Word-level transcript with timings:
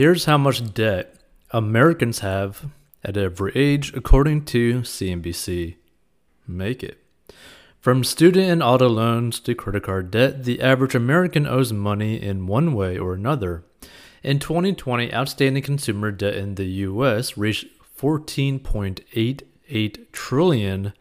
Here's 0.00 0.24
how 0.24 0.38
much 0.38 0.72
debt 0.72 1.14
Americans 1.50 2.20
have 2.20 2.70
at 3.04 3.18
every 3.18 3.52
age, 3.54 3.94
according 3.94 4.46
to 4.46 4.80
CNBC. 4.80 5.76
Make 6.46 6.82
it. 6.82 7.04
From 7.80 8.02
student 8.02 8.48
and 8.48 8.62
auto 8.62 8.88
loans 8.88 9.40
to 9.40 9.54
credit 9.54 9.82
card 9.82 10.10
debt, 10.10 10.44
the 10.44 10.62
average 10.62 10.94
American 10.94 11.46
owes 11.46 11.74
money 11.74 12.18
in 12.18 12.46
one 12.46 12.72
way 12.72 12.96
or 12.96 13.12
another. 13.12 13.62
In 14.22 14.38
2020, 14.38 15.12
outstanding 15.12 15.62
consumer 15.62 16.10
debt 16.10 16.34
in 16.34 16.54
the 16.54 16.64
US 16.64 17.36
reached 17.36 17.66
$14.88 17.98 20.12
trillion. 20.12 20.94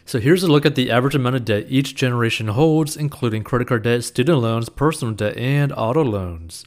So 0.09 0.19
here's 0.19 0.41
a 0.41 0.51
look 0.51 0.65
at 0.65 0.73
the 0.73 0.89
average 0.89 1.13
amount 1.13 1.35
of 1.35 1.45
debt 1.45 1.67
each 1.69 1.93
generation 1.93 2.47
holds, 2.47 2.97
including 2.97 3.43
credit 3.43 3.67
card 3.67 3.83
debt, 3.83 4.03
student 4.03 4.39
loans, 4.39 4.67
personal 4.67 5.13
debt, 5.13 5.37
and 5.37 5.71
auto 5.71 6.03
loans. 6.03 6.65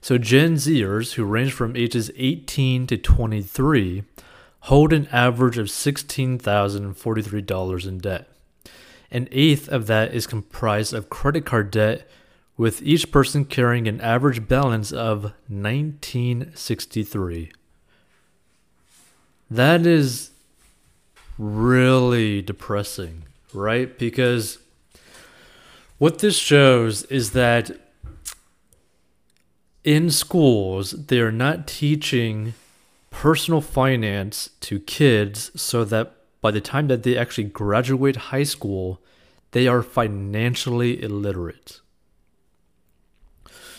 So 0.02 0.18
Gen 0.18 0.56
Zers, 0.56 1.14
who 1.14 1.24
range 1.24 1.54
from 1.54 1.76
ages 1.76 2.10
18 2.14 2.86
to 2.88 2.98
23, 2.98 4.02
hold 4.64 4.92
an 4.92 5.08
average 5.10 5.56
of 5.56 5.68
$16,043 5.68 7.88
in 7.88 7.96
debt. 7.96 8.29
An 9.10 9.28
eighth 9.32 9.68
of 9.68 9.88
that 9.88 10.14
is 10.14 10.26
comprised 10.26 10.94
of 10.94 11.10
credit 11.10 11.44
card 11.44 11.70
debt, 11.70 12.08
with 12.60 12.82
each 12.82 13.10
person 13.10 13.44
carrying 13.46 13.88
an 13.88 13.98
average 14.02 14.46
balance 14.46 14.92
of 14.92 15.22
1963. 15.48 17.50
That 19.50 19.86
is 19.86 20.32
really 21.38 22.42
depressing, 22.42 23.22
right? 23.54 23.98
Because 23.98 24.58
what 25.96 26.18
this 26.18 26.36
shows 26.36 27.04
is 27.04 27.30
that 27.30 27.70
in 29.82 30.10
schools, 30.10 30.90
they 30.90 31.20
are 31.20 31.32
not 31.32 31.66
teaching 31.66 32.52
personal 33.08 33.62
finance 33.62 34.50
to 34.60 34.78
kids 34.80 35.50
so 35.58 35.82
that 35.86 36.12
by 36.40 36.50
the 36.50 36.60
time 36.60 36.88
that 36.88 37.02
they 37.02 37.16
actually 37.16 37.44
graduate 37.44 38.16
high 38.16 38.42
school, 38.42 39.00
they 39.52 39.66
are 39.66 39.82
financially 39.82 41.02
illiterate. 41.02 41.80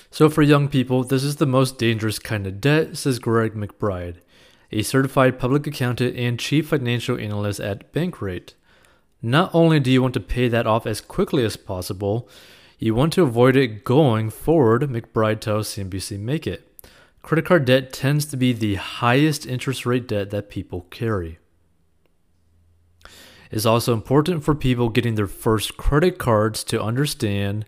So, 0.10 0.30
for 0.30 0.42
young 0.42 0.68
people, 0.68 1.04
this 1.04 1.24
is 1.24 1.38
the 1.38 1.46
most 1.46 1.78
dangerous 1.78 2.20
kind 2.20 2.46
of 2.46 2.60
debt, 2.60 2.98
says 2.98 3.18
Greg 3.18 3.54
McBride, 3.54 4.18
a 4.72 4.84
certified 4.84 5.40
public 5.40 5.66
accountant 5.66 6.18
and 6.18 6.38
chief 6.38 6.68
financial 6.68 7.18
analyst 7.18 7.62
at 7.62 7.94
Bankrate. 7.94 8.54
Not 9.22 9.52
only 9.54 9.80
do 9.80 9.90
you 9.90 10.02
want 10.02 10.14
to 10.16 10.20
pay 10.20 10.50
that 10.50 10.68
off 10.68 10.86
as 10.86 11.00
quickly 11.00 11.46
as 11.46 11.56
possible, 11.56 12.28
you 12.78 12.94
want 12.94 13.14
to 13.14 13.22
avoid 13.22 13.56
it 13.56 13.84
going 13.86 14.30
forward, 14.30 14.82
McBride 14.82 15.40
tells 15.40 15.70
CNBC 15.70 16.20
Make 16.20 16.46
It. 16.48 16.68
Credit 17.22 17.46
card 17.46 17.66
debt 17.66 17.94
tends 17.94 18.26
to 18.26 18.38
be 18.38 18.52
the 18.52 18.76
highest 18.76 19.46
interest 19.46 19.86
rate 19.86 20.08
debt 20.08 20.32
that 20.32 20.50
people 20.50 20.88
carry. 20.90 21.38
It's 23.52 23.66
also 23.66 23.94
important 23.94 24.44
for 24.44 24.56
people 24.56 24.90
getting 24.90 25.16
their 25.16 25.28
first 25.28 25.78
credit 25.78 26.18
cards 26.18 26.64
to 26.66 26.82
understand 26.82 27.66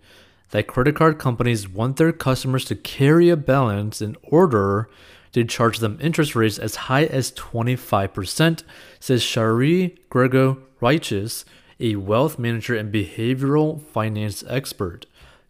that 0.51 0.67
credit 0.67 0.95
card 0.95 1.19
companies 1.19 1.67
want 1.67 1.97
their 1.97 2.13
customers 2.13 2.63
to 2.66 2.75
carry 2.75 3.29
a 3.29 3.35
balance 3.35 4.01
in 4.01 4.16
order 4.23 4.89
to 5.33 5.44
charge 5.44 5.79
them 5.79 5.97
interest 5.99 6.35
rates 6.35 6.57
as 6.57 6.75
high 6.75 7.05
as 7.05 7.31
25%, 7.33 8.63
says 8.99 9.21
Shari 9.21 9.97
Grego 10.09 10.59
Righteous, 10.79 11.44
a 11.79 11.95
wealth 11.95 12.39
manager 12.39 12.75
and 12.75 12.94
behavioral 12.94 13.81
finance 13.81 14.44
expert. 14.47 15.05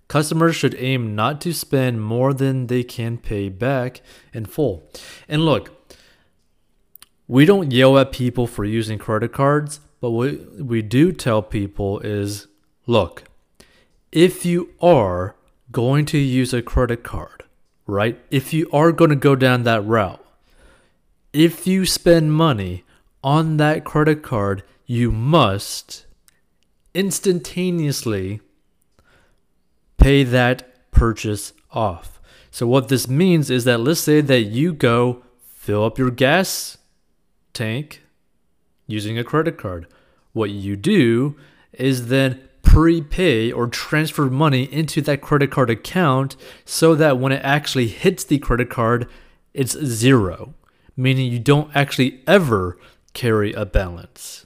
Customers 0.07 0.55
should 0.55 0.75
aim 0.79 1.15
not 1.15 1.41
to 1.41 1.53
spend 1.53 2.01
more 2.01 2.33
than 2.33 2.67
they 2.67 2.83
can 2.83 3.17
pay 3.17 3.49
back 3.49 4.01
in 4.33 4.45
full. 4.45 4.89
And 5.27 5.45
look, 5.45 5.95
we 7.27 7.45
don't 7.45 7.71
yell 7.71 7.97
at 7.97 8.11
people 8.11 8.47
for 8.47 8.63
using 8.63 8.99
credit 8.99 9.33
cards, 9.33 9.79
but 10.03 10.11
what 10.11 10.55
we 10.55 10.81
do 10.81 11.13
tell 11.13 11.41
people 11.41 12.01
is 12.01 12.47
look, 12.85 13.23
if 14.11 14.45
you 14.45 14.71
are 14.81 15.37
going 15.71 16.03
to 16.07 16.17
use 16.17 16.53
a 16.53 16.61
credit 16.61 17.05
card, 17.05 17.45
right? 17.87 18.19
If 18.29 18.51
you 18.51 18.69
are 18.73 18.91
going 18.91 19.11
to 19.11 19.15
go 19.15 19.37
down 19.37 19.63
that 19.63 19.81
route, 19.85 20.21
if 21.31 21.65
you 21.65 21.85
spend 21.85 22.33
money 22.33 22.83
on 23.23 23.55
that 23.55 23.85
credit 23.85 24.23
card, 24.23 24.63
you 24.85 25.09
must 25.09 26.05
instantaneously 26.93 28.41
pay 29.97 30.25
that 30.25 30.91
purchase 30.91 31.53
off. 31.71 32.19
So, 32.51 32.67
what 32.67 32.89
this 32.89 33.07
means 33.07 33.49
is 33.49 33.63
that 33.63 33.79
let's 33.79 34.01
say 34.01 34.19
that 34.19 34.41
you 34.41 34.73
go 34.73 35.23
fill 35.39 35.85
up 35.85 35.97
your 35.97 36.11
gas 36.11 36.77
tank 37.53 38.02
using 38.87 39.17
a 39.17 39.23
credit 39.23 39.57
card. 39.57 39.87
What 40.33 40.49
you 40.49 40.75
do 40.75 41.35
is 41.73 42.07
then 42.07 42.41
prepay 42.61 43.51
or 43.51 43.67
transfer 43.67 44.29
money 44.29 44.63
into 44.63 45.01
that 45.01 45.21
credit 45.21 45.51
card 45.51 45.69
account 45.69 46.35
so 46.65 46.95
that 46.95 47.19
when 47.19 47.31
it 47.31 47.41
actually 47.43 47.87
hits 47.87 48.23
the 48.23 48.39
credit 48.39 48.69
card, 48.69 49.07
it's 49.53 49.77
zero, 49.83 50.55
meaning 50.97 51.31
you 51.31 51.39
don't 51.39 51.69
actually 51.75 52.21
ever 52.25 52.77
carry 53.13 53.53
a 53.53 53.65
balance. 53.65 54.45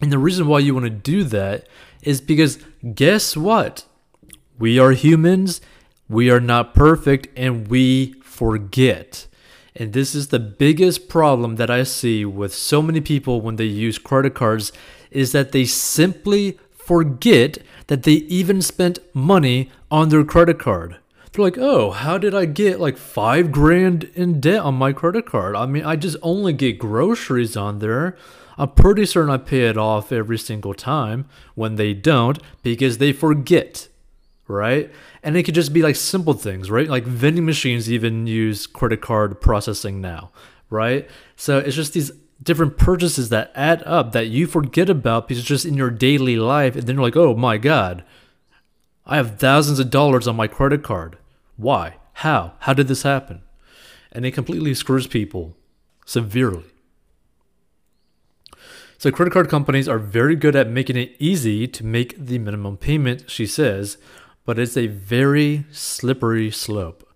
And 0.00 0.10
the 0.10 0.18
reason 0.18 0.48
why 0.48 0.58
you 0.58 0.74
want 0.74 0.84
to 0.84 0.90
do 0.90 1.22
that 1.24 1.68
is 2.02 2.20
because 2.20 2.58
guess 2.94 3.36
what? 3.36 3.84
We 4.58 4.78
are 4.78 4.90
humans, 4.90 5.60
we 6.08 6.28
are 6.30 6.40
not 6.40 6.74
perfect, 6.74 7.28
and 7.38 7.68
we 7.68 8.14
forget. 8.22 9.28
And 9.74 9.92
this 9.92 10.14
is 10.14 10.28
the 10.28 10.38
biggest 10.38 11.08
problem 11.08 11.56
that 11.56 11.70
I 11.70 11.82
see 11.84 12.24
with 12.24 12.54
so 12.54 12.82
many 12.82 13.00
people 13.00 13.40
when 13.40 13.56
they 13.56 13.64
use 13.64 13.98
credit 13.98 14.34
cards 14.34 14.72
is 15.10 15.32
that 15.32 15.52
they 15.52 15.64
simply 15.64 16.58
forget 16.70 17.58
that 17.86 18.02
they 18.02 18.12
even 18.12 18.60
spent 18.60 18.98
money 19.14 19.70
on 19.90 20.08
their 20.08 20.24
credit 20.24 20.58
card. 20.58 20.96
They're 21.32 21.44
like, 21.44 21.58
oh, 21.58 21.92
how 21.92 22.18
did 22.18 22.34
I 22.34 22.44
get 22.44 22.80
like 22.80 22.98
five 22.98 23.50
grand 23.52 24.04
in 24.14 24.40
debt 24.40 24.60
on 24.60 24.74
my 24.74 24.92
credit 24.92 25.24
card? 25.24 25.56
I 25.56 25.64
mean, 25.64 25.84
I 25.84 25.96
just 25.96 26.16
only 26.20 26.52
get 26.52 26.78
groceries 26.78 27.56
on 27.56 27.78
there. 27.78 28.16
I'm 28.58 28.70
pretty 28.72 29.06
certain 29.06 29.30
I 29.30 29.38
pay 29.38 29.68
it 29.68 29.78
off 29.78 30.12
every 30.12 30.38
single 30.38 30.74
time 30.74 31.26
when 31.54 31.76
they 31.76 31.94
don't 31.94 32.38
because 32.62 32.98
they 32.98 33.12
forget, 33.12 33.88
right? 34.46 34.90
And 35.22 35.36
it 35.36 35.44
could 35.44 35.54
just 35.54 35.72
be 35.72 35.82
like 35.82 35.96
simple 35.96 36.34
things, 36.34 36.70
right? 36.70 36.88
Like 36.88 37.04
vending 37.04 37.44
machines 37.44 37.90
even 37.90 38.26
use 38.26 38.66
credit 38.66 39.00
card 39.00 39.40
processing 39.40 40.00
now, 40.00 40.32
right? 40.68 41.08
So 41.36 41.58
it's 41.58 41.76
just 41.76 41.92
these 41.92 42.10
different 42.42 42.76
purchases 42.76 43.28
that 43.28 43.52
add 43.54 43.82
up 43.84 44.12
that 44.12 44.26
you 44.26 44.46
forget 44.46 44.90
about 44.90 45.28
because 45.28 45.44
just 45.44 45.64
in 45.64 45.74
your 45.74 45.90
daily 45.90 46.36
life. 46.36 46.74
And 46.74 46.86
then 46.86 46.96
you're 46.96 47.04
like, 47.04 47.16
oh 47.16 47.36
my 47.36 47.56
God, 47.56 48.04
I 49.06 49.16
have 49.16 49.38
thousands 49.38 49.78
of 49.78 49.90
dollars 49.90 50.26
on 50.26 50.36
my 50.36 50.48
credit 50.48 50.82
card. 50.82 51.18
Why? 51.56 51.96
How? 52.14 52.54
How 52.60 52.72
did 52.72 52.88
this 52.88 53.02
happen? 53.02 53.42
And 54.10 54.26
it 54.26 54.32
completely 54.32 54.74
screws 54.74 55.06
people 55.06 55.56
severely. 56.04 56.64
So, 58.98 59.10
credit 59.10 59.32
card 59.32 59.48
companies 59.48 59.88
are 59.88 59.98
very 59.98 60.36
good 60.36 60.54
at 60.54 60.68
making 60.68 60.96
it 60.96 61.16
easy 61.18 61.66
to 61.66 61.84
make 61.84 62.14
the 62.16 62.38
minimum 62.38 62.76
payment, 62.76 63.28
she 63.28 63.46
says, 63.46 63.98
but 64.44 64.58
it's 64.58 64.76
a 64.76 64.88
very 64.88 65.64
slippery 65.70 66.50
slope. 66.50 67.08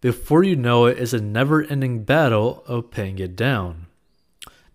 Before 0.00 0.44
you 0.44 0.54
know 0.54 0.86
it, 0.86 0.96
it's 0.98 1.12
a 1.12 1.20
never 1.20 1.64
ending 1.64 2.04
battle 2.04 2.62
of 2.66 2.90
paying 2.90 3.18
it 3.18 3.34
down. 3.34 3.86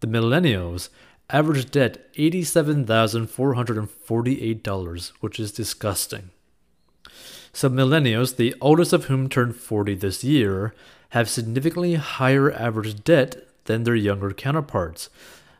The 0.01 0.07
millennials 0.07 0.89
average 1.29 1.71
debt 1.71 2.13
$87,448, 2.15 5.11
which 5.21 5.39
is 5.39 5.53
disgusting. 5.53 6.31
So, 7.53 7.69
millennials, 7.69 8.35
the 8.35 8.53
oldest 8.59 8.91
of 8.93 9.05
whom 9.05 9.29
turned 9.29 9.55
40 9.55 9.95
this 9.95 10.23
year, 10.23 10.73
have 11.09 11.29
significantly 11.29 11.95
higher 11.95 12.51
average 12.51 13.03
debt 13.03 13.47
than 13.65 13.83
their 13.83 13.95
younger 13.95 14.31
counterparts. 14.31 15.09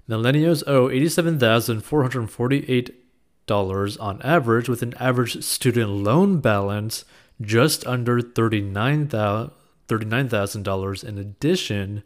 Millennials 0.09 0.63
owe 0.67 0.89
$87,448 0.89 2.93
on 3.49 4.21
average, 4.21 4.69
with 4.69 4.81
an 4.81 4.93
average 4.99 5.43
student 5.43 5.89
loan 5.89 6.39
balance 6.39 7.03
just 7.41 7.85
under 7.85 8.19
$39,000. 8.19 11.03
In 11.03 11.17
addition, 11.17 12.03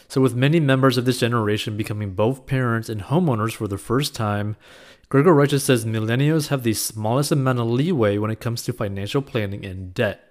So, 0.09 0.21
with 0.21 0.35
many 0.35 0.61
members 0.61 0.97
of 0.97 1.03
this 1.03 1.19
generation 1.19 1.75
becoming 1.75 2.13
both 2.13 2.45
parents 2.45 2.87
and 2.87 3.01
homeowners 3.01 3.53
for 3.53 3.67
the 3.67 3.77
first 3.77 4.15
time, 4.15 4.55
Gregor 5.09 5.33
Reitsch 5.33 5.59
says 5.59 5.85
millennials 5.85 6.47
have 6.47 6.63
the 6.63 6.73
smallest 6.73 7.31
amount 7.31 7.59
of 7.59 7.67
leeway 7.67 8.17
when 8.17 8.31
it 8.31 8.39
comes 8.39 8.63
to 8.63 8.73
financial 8.73 9.21
planning 9.21 9.65
and 9.65 9.93
debt. 9.93 10.26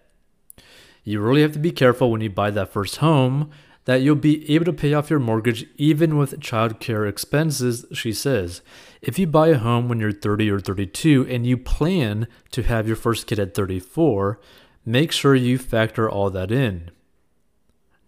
You 1.07 1.21
really 1.21 1.41
have 1.43 1.53
to 1.53 1.61
be 1.61 1.71
careful 1.71 2.11
when 2.11 2.21
you 2.21 2.29
buy 2.29 2.51
that 2.51 2.73
first 2.73 2.97
home 2.97 3.53
that 3.85 4.03
you'll 4.03 4.17
be 4.17 4.53
able 4.53 4.65
to 4.65 4.73
pay 4.73 4.93
off 4.93 5.09
your 5.09 5.21
mortgage 5.21 5.65
even 5.77 6.17
with 6.17 6.41
childcare 6.41 7.09
expenses, 7.09 7.87
she 7.93 8.13
says. 8.13 8.61
If 9.01 9.17
you 9.17 9.29
buy 9.29 9.51
a 9.51 9.59
home 9.59 9.89
when 9.89 10.01
you're 10.01 10.11
30 10.11 10.51
or 10.51 10.59
32 10.59 11.25
and 11.31 11.47
you 11.47 11.57
plan 11.57 12.27
to 12.51 12.65
have 12.65 12.89
your 12.89 12.97
first 12.97 13.29
kid 13.29 13.39
at 13.39 13.55
34, 13.55 14.41
make 14.85 15.13
sure 15.13 15.37
you 15.37 15.59
factor 15.59 16.11
all 16.11 16.29
that 16.31 16.51
in. 16.51 16.91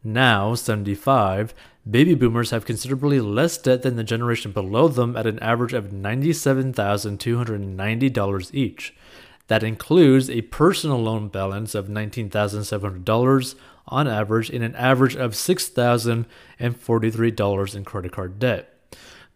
now 0.05 0.55
75, 0.55 1.53
baby 1.89 2.15
boomers 2.15 2.51
have 2.51 2.65
considerably 2.65 3.21
less 3.21 3.59
debt 3.59 3.83
than 3.83 3.97
the 3.97 4.05
generation 4.05 4.53
below 4.53 4.87
them 4.89 5.17
at 5.17 5.27
an 5.27 5.39
average 5.41 5.73
of 5.73 5.87
$97,290 5.87 8.55
each. 8.55 8.95
That 9.51 9.63
includes 9.65 10.31
a 10.31 10.43
personal 10.43 11.03
loan 11.03 11.27
balance 11.27 11.75
of 11.75 11.89
$19,700 11.89 13.55
on 13.89 14.07
average 14.07 14.49
and 14.49 14.63
an 14.63 14.77
average 14.77 15.17
of 15.17 15.33
$6,043 15.33 17.75
in 17.75 17.85
credit 17.85 18.13
card 18.13 18.39
debt. 18.39 18.73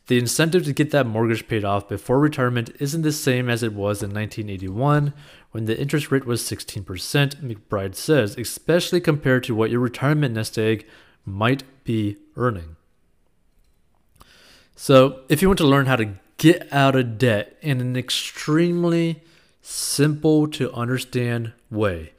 The 0.08 0.20
incentive 0.20 0.66
to 0.66 0.74
get 0.74 0.92
that 0.92 1.08
mortgage 1.08 1.48
paid 1.48 1.64
off 1.64 1.90
before 1.90 2.20
retirement 2.20 2.70
isn't 2.80 3.02
the 3.02 3.12
same 3.12 3.50
as 3.50 3.64
it 3.64 3.74
was 3.74 4.04
in 4.04 4.14
1981 4.14 5.14
when 5.52 5.66
the 5.66 5.80
interest 5.80 6.12
rate 6.12 6.26
was 6.26 6.44
16%, 6.44 6.84
McBride 7.38 7.96
says, 7.96 8.38
especially 8.38 9.02
compared 9.02 9.44
to 9.46 9.56
what 9.56 9.72
your 9.72 9.80
retirement 9.80 10.36
nest 10.36 10.60
egg 10.60 10.86
might 11.26 11.64
be 11.84 12.18
earning. 12.36 12.76
So, 14.76 15.22
if 15.30 15.42
you 15.42 15.48
want 15.48 15.58
to 15.60 15.68
learn 15.68 15.86
how 15.86 15.96
to 15.96 16.16
get 16.38 16.72
out 16.72 16.96
of 16.96 17.18
debt 17.18 17.58
in 17.62 17.82
an 17.82 17.96
extremely 17.96 19.24
simple 19.62 20.48
to 20.50 20.72
understand 20.74 21.54
way 21.72 22.12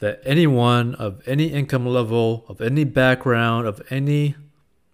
that 0.00 0.20
anyone 0.24 0.94
of 0.96 1.22
any 1.26 1.46
income 1.46 1.86
level, 1.86 2.44
of 2.48 2.60
any 2.60 2.84
background, 2.84 3.66
of 3.66 3.80
any 3.90 4.34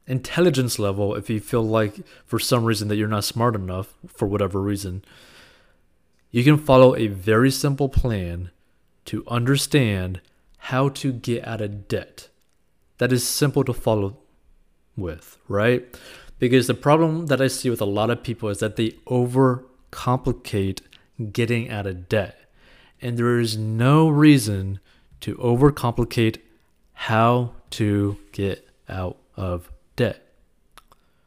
intelligence 0.06 0.78
level 0.78 1.14
if 1.14 1.28
you 1.28 1.40
feel 1.40 1.62
like 1.62 2.00
for 2.24 2.38
some 2.38 2.64
reason 2.64 2.88
that 2.88 2.96
you're 2.96 3.08
not 3.08 3.24
smart 3.24 3.54
enough 3.54 3.94
for 4.06 4.26
whatever 4.26 4.60
reason 4.60 5.04
you 6.30 6.44
can 6.44 6.58
follow 6.58 6.94
a 6.96 7.06
very 7.06 7.50
simple 7.50 7.88
plan 7.88 8.50
to 9.06 9.24
understand 9.26 10.20
how 10.58 10.88
to 10.88 11.12
get 11.12 11.46
out 11.46 11.60
of 11.60 11.88
debt. 11.88 12.28
That 12.98 13.12
is 13.12 13.26
simple 13.26 13.64
to 13.64 13.72
follow 13.72 14.18
with 14.96 15.38
right? 15.48 15.84
Because 16.38 16.66
the 16.66 16.74
problem 16.74 17.26
that 17.26 17.40
i 17.40 17.46
see 17.46 17.70
with 17.70 17.80
a 17.80 17.86
lot 17.86 18.10
of 18.10 18.22
people 18.22 18.48
is 18.48 18.58
that 18.58 18.76
they 18.76 18.90
overcomplicate 19.06 20.80
getting 21.32 21.70
out 21.70 21.86
of 21.86 22.08
debt. 22.08 22.38
And 23.00 23.16
there 23.16 23.38
is 23.38 23.56
no 23.56 24.08
reason 24.08 24.80
to 25.20 25.36
overcomplicate 25.36 26.38
how 26.92 27.52
to 27.70 28.18
get 28.32 28.68
out 28.88 29.16
of 29.36 29.70
debt. 29.96 30.22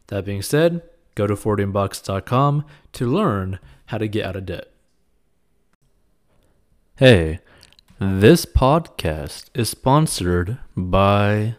That 0.07 0.25
being 0.25 0.41
said, 0.41 0.81
go 1.15 1.27
to 1.27 1.35
40inbox.com 1.35 2.65
to 2.93 3.07
learn 3.07 3.59
how 3.87 3.97
to 3.97 4.07
get 4.07 4.25
out 4.25 4.35
of 4.35 4.45
debt. 4.45 4.71
Hey, 6.95 7.39
this 7.99 8.45
podcast 8.45 9.49
is 9.53 9.69
sponsored 9.69 10.57
by 10.75 11.55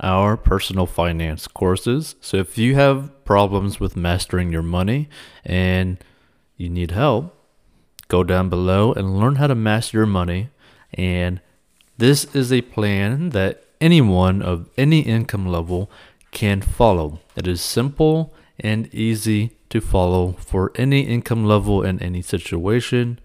our 0.00 0.36
personal 0.36 0.86
finance 0.86 1.46
courses. 1.46 2.16
So 2.20 2.38
if 2.38 2.58
you 2.58 2.74
have 2.74 3.24
problems 3.24 3.78
with 3.78 3.96
mastering 3.96 4.52
your 4.52 4.62
money 4.62 5.08
and 5.44 5.98
you 6.56 6.68
need 6.68 6.90
help, 6.90 7.34
go 8.08 8.24
down 8.24 8.48
below 8.48 8.92
and 8.92 9.18
learn 9.18 9.36
how 9.36 9.46
to 9.46 9.54
master 9.54 9.98
your 9.98 10.06
money. 10.06 10.50
And 10.94 11.40
this 11.98 12.24
is 12.34 12.52
a 12.52 12.62
plan 12.62 13.30
that 13.30 13.64
anyone 13.80 14.42
of 14.42 14.68
any 14.76 15.00
income 15.00 15.46
level 15.46 15.90
can 16.32 16.60
follow. 16.60 17.20
It 17.36 17.46
is 17.46 17.60
simple 17.60 18.34
and 18.58 18.92
easy 18.92 19.52
to 19.70 19.80
follow 19.80 20.32
for 20.32 20.72
any 20.74 21.02
income 21.02 21.44
level 21.44 21.82
and 21.82 22.02
any 22.02 22.20
situation, 22.20 23.20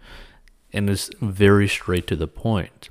and 0.71 0.89
it's 0.89 1.09
very 1.19 1.67
straight 1.67 2.05
to 2.07 2.15
the 2.15 2.27
point. 2.27 2.89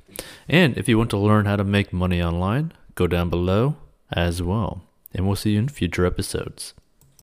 And 0.49 0.77
if 0.77 0.89
you 0.89 0.97
want 0.97 1.09
to 1.11 1.17
learn 1.17 1.45
how 1.45 1.55
to 1.55 1.63
make 1.63 1.93
money 1.93 2.21
online, 2.21 2.73
go 2.95 3.07
down 3.07 3.29
below 3.29 3.77
as 4.11 4.41
well. 4.41 4.83
And 5.13 5.25
we'll 5.25 5.35
see 5.35 5.51
you 5.51 5.59
in 5.59 5.69
future 5.69 6.05
episodes. 6.05 6.73